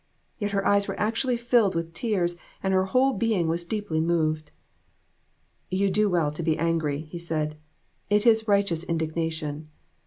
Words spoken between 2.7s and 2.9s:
her